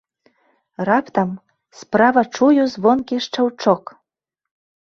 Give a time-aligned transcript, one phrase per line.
[0.89, 1.29] Раптам
[1.81, 3.83] справа чую звонкі шчаўчок.